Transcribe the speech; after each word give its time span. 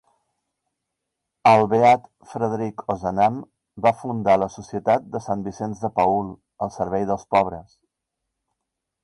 El 1.49 1.65
beat 1.73 2.07
Frederic 2.31 2.81
Ozanam 2.93 3.37
va 3.87 3.93
fundar 3.99 4.39
la 4.45 4.49
Societat 4.55 5.07
de 5.17 5.23
St. 5.23 5.37
Vicenç 5.51 5.85
de 5.85 5.93
Paül 6.01 6.33
al 6.69 6.75
servei 6.81 7.09
dels 7.13 7.29
pobres. 7.37 7.79